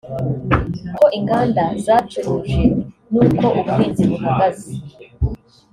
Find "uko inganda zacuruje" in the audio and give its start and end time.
0.89-2.61